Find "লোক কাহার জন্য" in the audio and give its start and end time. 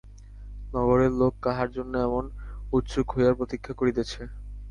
1.19-1.93